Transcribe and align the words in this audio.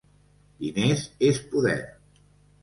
'Diners 0.63 1.03
és 1.29 1.43
poder'. 1.53 1.85